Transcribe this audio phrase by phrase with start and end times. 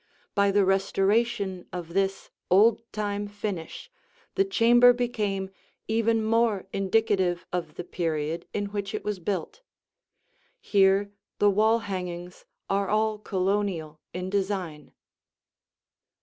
[0.33, 3.91] By the restoration of this old time finish,
[4.33, 5.51] the chamber became
[5.87, 9.61] even more indicative of the period in which it was built.
[10.59, 14.91] Here the wall hangings are all Colonial in design.